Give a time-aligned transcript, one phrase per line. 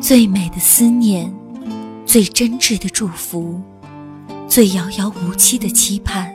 [0.00, 1.32] 最美的思念，
[2.06, 3.60] 最真挚的祝福，
[4.48, 6.32] 最遥遥无期的期盼。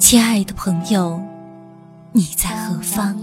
[0.00, 1.22] 亲爱的朋友，
[2.10, 3.16] 你在何方？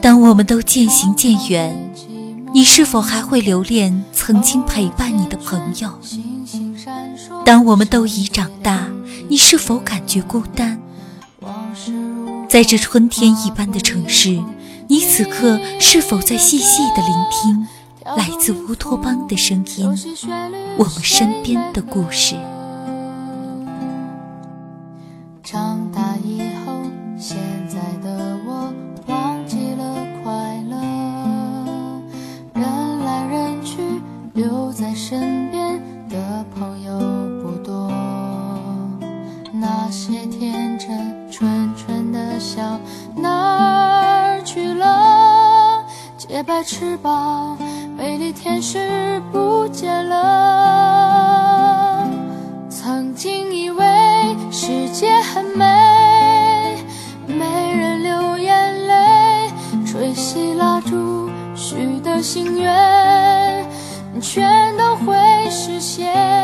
[0.00, 1.92] 当我们都渐行渐远，
[2.54, 5.98] 你是否还会留恋曾经陪伴你的朋友？
[7.44, 8.88] 当我们都已长大，
[9.28, 10.80] 你是否感觉孤单？
[12.48, 14.42] 在这春天一般的城市，
[14.90, 17.68] 你此刻是否在细细的聆听
[18.16, 19.86] 来自乌托邦的声音？
[20.76, 22.34] 我们身边的故事。
[25.44, 26.72] 长大以后，
[27.16, 28.74] 现在的我
[29.06, 30.76] 忘记了快乐，
[32.54, 33.76] 人来人去，
[34.32, 36.98] 留在身边的朋友
[37.40, 37.88] 不多，
[39.52, 41.19] 那些天真。
[46.40, 47.58] 洁白翅膀，
[47.98, 52.08] 美丽天使不见了。
[52.70, 53.84] 曾经以为
[54.50, 56.78] 世界很美，
[57.26, 59.50] 没人流眼泪，
[59.84, 63.66] 吹熄蜡烛许的心愿，
[64.22, 65.14] 全都会
[65.50, 66.39] 实现。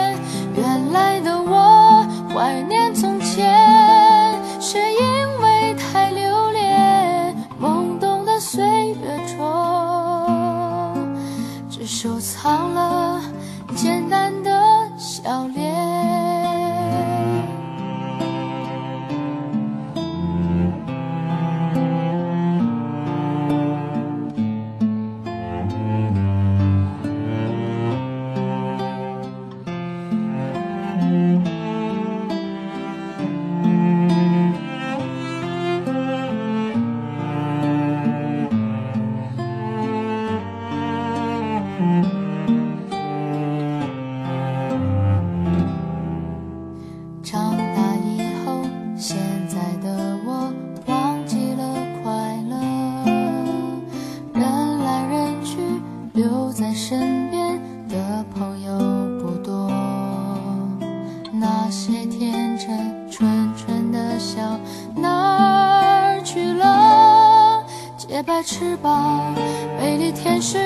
[62.27, 62.77] 变成
[63.09, 64.59] 纯纯的笑，
[64.97, 67.63] 哪儿去了？
[67.97, 69.33] 洁白翅膀，
[69.79, 70.59] 美丽天使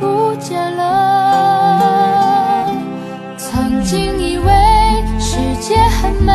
[0.00, 2.68] 不见了。
[3.36, 4.50] 曾经以为
[5.20, 6.32] 世界很美，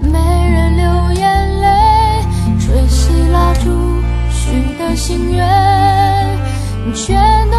[0.00, 1.68] 没人流眼泪，
[2.58, 3.68] 吹熄蜡烛
[4.30, 5.46] 许的心愿，
[6.94, 7.49] 全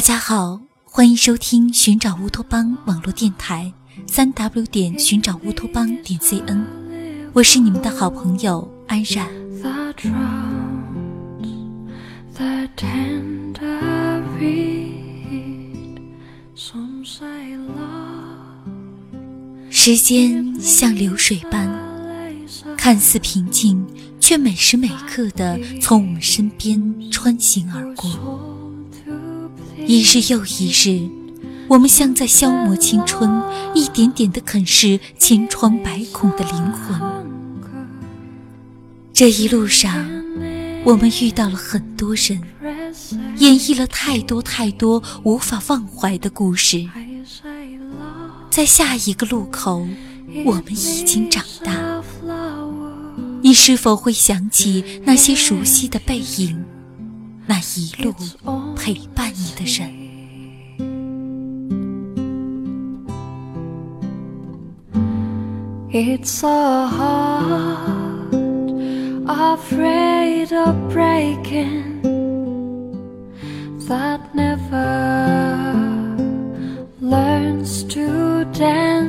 [0.00, 0.58] 大家好。
[0.82, 3.70] 欢迎收听寻找乌托邦网络电台，
[4.06, 6.64] 三 w 点寻找乌托邦点 cn，
[7.34, 9.28] 我是你们的好朋友安然。
[19.68, 21.70] 时间像流水般，
[22.74, 23.86] 看似平静，
[24.18, 28.49] 却每时每刻的从我们身边穿行而过。
[29.90, 31.10] 一日又一日，
[31.66, 33.28] 我们像在消磨青春，
[33.74, 37.00] 一点点的啃噬千疮百孔的灵魂。
[39.12, 40.08] 这一路上，
[40.84, 42.40] 我们遇到了很多人，
[43.38, 46.88] 演绎了太多太多无法忘怀的故事。
[48.48, 49.84] 在下一个路口，
[50.44, 52.00] 我们已经长大，
[53.42, 56.64] 你是否会想起那些熟悉的背影，
[57.50, 58.14] 那一路
[58.76, 59.90] 陪伴你的人
[65.90, 68.30] ？It's a heart
[69.26, 72.02] afraid of breaking
[73.88, 74.86] that never
[77.00, 78.99] learns to dance.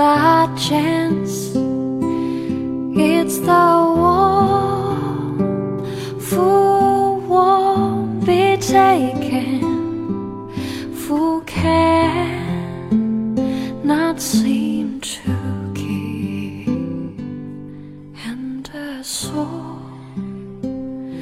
[0.00, 1.52] That chance.
[2.96, 5.36] It's the one
[6.18, 9.60] who won't be taken,
[10.94, 13.34] who can
[13.84, 15.32] not seem to
[15.74, 16.68] keep,
[18.24, 19.76] and a soul.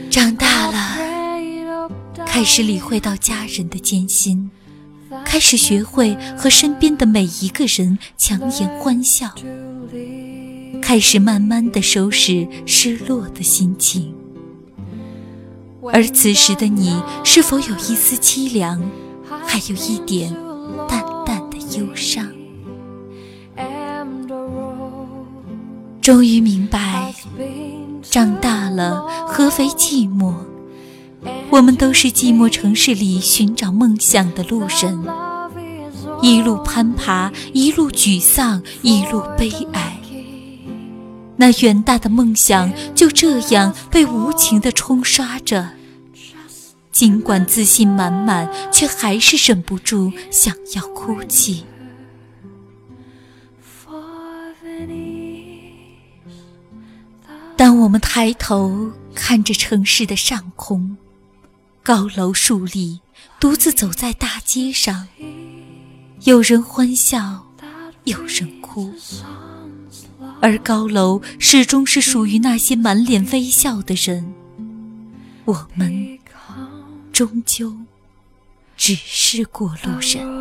[0.08, 1.90] 长大了，
[2.26, 4.50] 开始理会到家人的艰辛，
[5.38, 9.30] 开始学会和身边的每一个人强颜欢笑，
[10.82, 14.12] 开始慢慢的收拾失落的心情。
[15.92, 18.82] 而此时的你，是否有一丝凄凉，
[19.46, 20.34] 还有一点
[20.88, 22.26] 淡淡的忧伤？
[26.00, 27.14] 终于明白。
[28.02, 30.34] 长大了，何为寂寞？
[31.50, 34.98] 我们都是寂寞城市里寻找梦想的路人，
[36.22, 39.98] 一路攀爬，一路沮丧，一路悲哀。
[41.36, 45.70] 那远大的梦想就这样被无情地冲刷着，
[46.90, 51.64] 尽管自信满满，却还是忍不住想要哭泣。
[57.56, 60.96] 当我们抬头看着城市的上空，
[61.82, 63.00] 高楼竖立，
[63.40, 65.08] 独自走在大街上，
[66.24, 67.46] 有人欢笑，
[68.04, 68.92] 有人哭，
[70.40, 74.34] 而高楼始终是属于那些满脸微笑的人。
[75.44, 76.18] 我们
[77.12, 77.72] 终究
[78.76, 80.37] 只是过路人。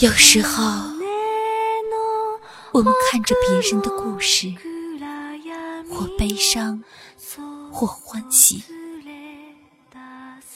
[0.00, 0.62] 有时候，
[2.72, 4.52] 我们看着别人的故事，
[5.90, 6.84] 或悲伤，
[7.72, 8.62] 或欢喜。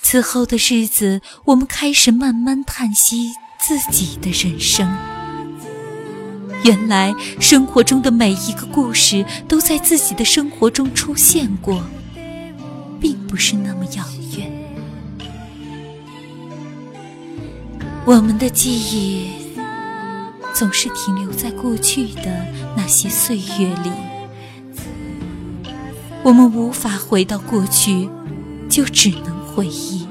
[0.02, 4.87] 此后的日子，我们开始慢慢叹息自己的人生。
[6.62, 11.82] 原来，生活中的每一个故事都在自己的生活中出现过，
[13.00, 14.04] 并不是那么遥
[18.06, 19.31] 我们的记忆
[20.52, 23.91] 总是停留在过去的那些岁月里，
[26.22, 28.08] 我们无法回到过去，
[28.69, 30.06] 就只能回忆，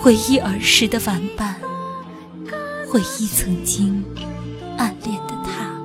[0.00, 1.56] 回忆儿时的玩伴，
[2.88, 4.02] 回忆曾经
[4.78, 5.76] 暗恋的他。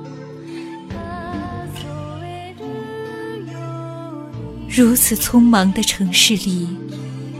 [4.68, 6.66] 如此匆忙的城市里，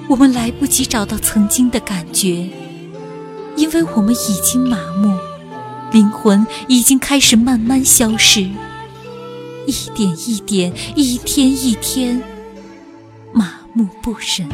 [0.07, 2.51] 我们来不及找到曾经的感觉。
[3.57, 5.17] 因为我们已经麻木，
[5.93, 8.43] 灵魂已经开始慢慢消失，
[9.67, 12.23] 一点一点，一天一天，
[13.33, 14.49] 麻木不仁。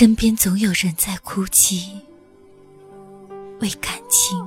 [0.00, 1.90] 身边总有人在哭泣，
[3.60, 4.38] 为感情，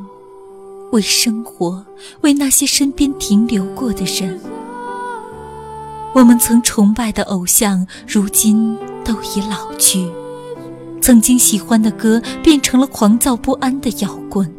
[0.91, 1.86] 为生活，
[2.22, 4.41] 为那些身边停留过的人。
[6.15, 10.12] 我们曾崇拜的偶像，如今都已老去；
[11.00, 14.51] 曾经喜欢的歌，变成了狂躁不安的摇滚。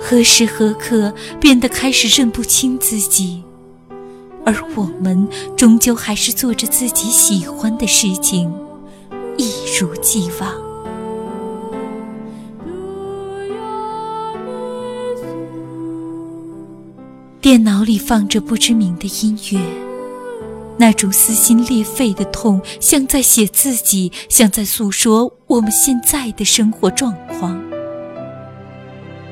[0.00, 3.44] 何时何刻，变得开始认不清自己，
[4.44, 8.52] 而我们终究还是做着自己喜欢的事情。
[9.78, 10.70] 如既往。
[17.40, 19.60] 电脑里放着不知名的音乐，
[20.76, 27.60] 那种撕心裂肺的痛，像在写自己，像在诉说我们现在的生活状况。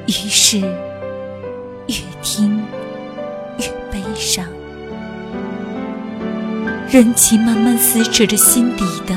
[0.06, 2.58] 于是，越听
[3.58, 4.44] 越悲伤，
[6.90, 9.14] 任其慢慢撕扯着心底的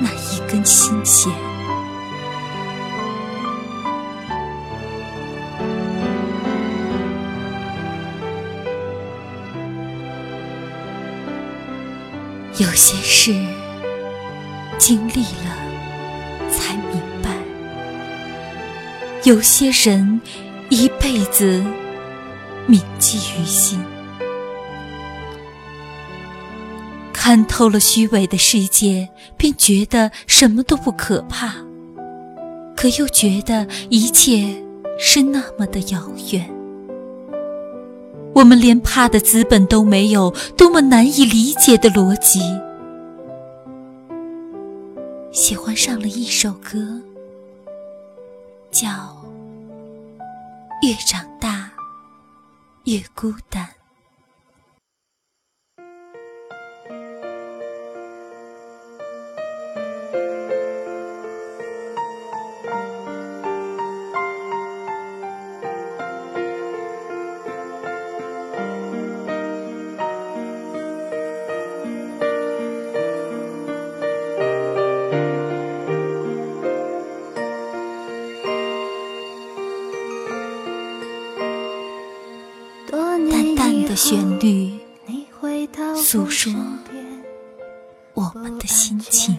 [0.00, 1.32] 那一根心弦。
[12.58, 13.34] 有些事
[14.78, 15.56] 经历了
[16.50, 17.30] 才明白，
[19.24, 20.20] 有些人
[20.70, 21.62] 一辈子
[22.66, 23.78] 铭记于心。
[27.26, 31.56] 看透了虚伪的世界，便觉得什么都不可怕，
[32.76, 34.46] 可又觉得一切
[34.96, 36.48] 是那么的遥远。
[38.32, 42.38] 我们连怕的资本都没有，多么难以理解的逻辑！
[45.32, 46.78] 喜欢上了一首歌，
[48.70, 48.88] 叫
[50.80, 51.72] 《越长大
[52.84, 53.64] 越孤单》。
[83.96, 84.78] 旋律
[85.96, 86.52] 诉说
[88.12, 89.38] 我们的心情。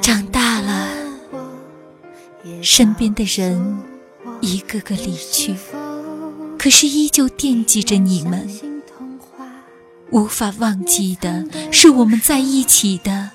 [0.00, 0.88] 长大了，
[2.62, 3.78] 身边的人
[4.40, 5.54] 一个个离去，
[6.58, 8.48] 可是依旧惦记着你们。
[10.10, 13.32] 无法忘记的是我们在一起的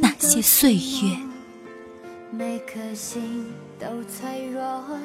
[0.00, 1.31] 那些岁月。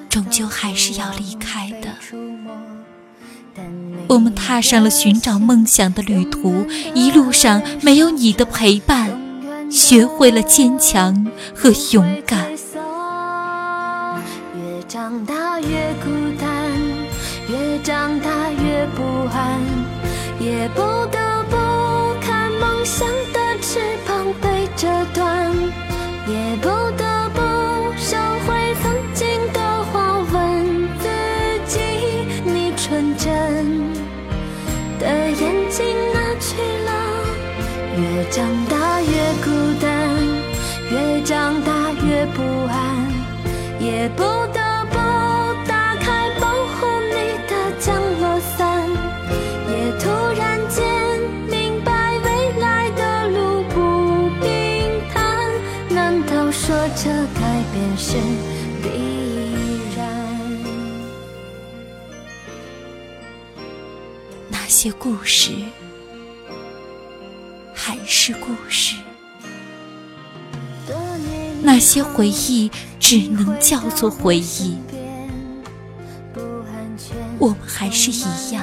[0.09, 1.89] 终究还是要离开的。
[4.07, 6.65] 我们踏上了寻找梦想的旅途，
[6.95, 9.19] 一路上没有你的陪伴，
[9.69, 12.49] 学会了坚强和勇敢。
[14.55, 16.47] 越长大越孤单，
[17.49, 19.03] 越长大越不
[19.35, 19.59] 安，
[20.39, 20.81] 也不
[21.11, 21.57] 得不
[22.21, 25.51] 看梦想的翅膀被折断，
[26.27, 26.69] 也不
[56.67, 58.17] 说这改变是
[58.83, 58.89] 必
[59.95, 60.05] 然？
[64.49, 65.53] 那些故事。
[67.73, 68.97] 还是故事，
[71.63, 72.69] 那些回忆
[72.99, 74.77] 只能叫做回忆。
[77.39, 78.61] 我们还是一样，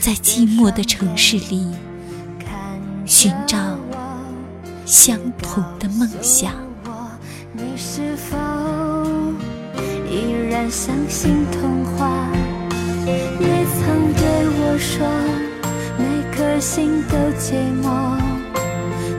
[0.00, 1.66] 在寂寞的城市里
[3.04, 3.75] 寻找
[4.86, 6.52] 相同的梦想。
[7.52, 8.36] 你是否
[10.08, 12.28] 依然相信童话？
[13.04, 15.04] 你曾对我说。
[15.98, 16.04] 每
[16.36, 18.16] 颗心都寂寞，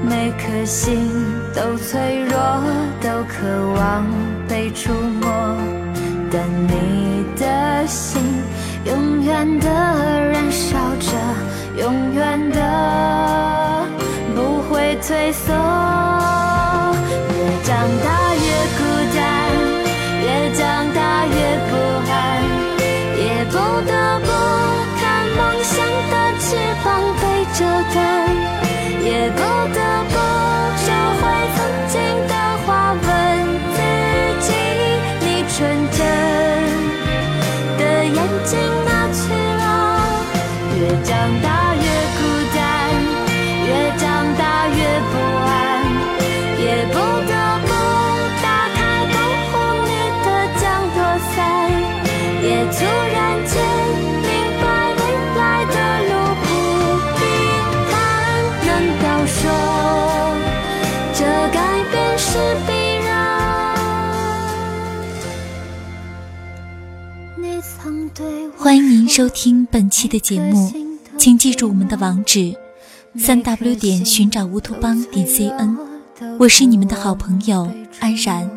[0.07, 1.09] 每颗心
[1.53, 2.37] 都脆弱，
[3.01, 4.05] 都渴望
[4.47, 5.57] 被触摸。
[6.31, 8.21] 但你的心
[8.85, 11.11] 永远的燃烧着，
[11.81, 12.61] 永远的
[15.07, 15.66] 翠色。
[68.57, 70.71] 欢迎您收听本期的节目，
[71.17, 72.55] 请记住我们的网址：
[73.15, 75.77] 三 w 点寻找乌托邦点 cn。
[76.39, 78.49] 我是你们的好朋友安然，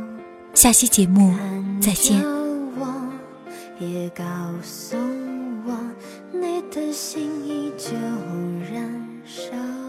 [0.54, 1.34] 下期节目
[1.80, 2.18] 再见。
[3.78, 4.24] 也告
[4.62, 4.96] 诉
[5.66, 5.76] 我，
[6.32, 7.92] 你的心依旧
[8.72, 9.79] 燃烧。